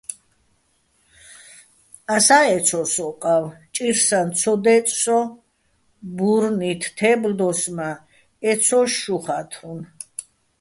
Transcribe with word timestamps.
ასა́ 2.15 2.43
ეცო́ს 2.55 2.93
ო 3.05 3.09
ყა́ვ, 3.21 3.45
ჭირსაჼ 3.73 4.19
ცო 4.39 4.53
დე́წ 4.63 4.87
სოჼ, 5.01 5.19
ბურნით 6.15 6.83
თე́ბლდოს, 6.97 7.61
მა́ 7.77 7.95
ეცო́ს, 8.51 8.91
შუ 8.99 9.17
ხა́თრუნ. 9.23 9.79